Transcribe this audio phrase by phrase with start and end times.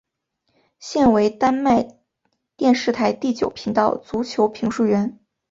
[0.79, 1.99] 现为丹麦
[2.57, 5.19] 电视台第九频道足球评述员。